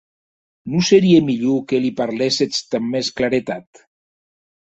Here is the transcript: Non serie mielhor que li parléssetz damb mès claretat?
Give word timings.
Non 0.69 0.81
serie 0.91 1.19
mielhor 1.29 1.59
que 1.73 1.81
li 1.83 1.91
parléssetz 1.99 2.57
damb 2.71 2.87
mès 2.95 3.07
claretat? 3.19 3.67